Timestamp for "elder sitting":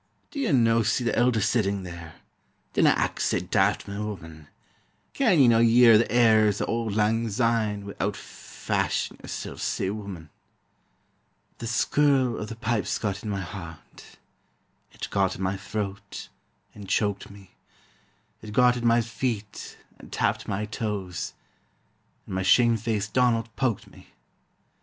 1.15-1.83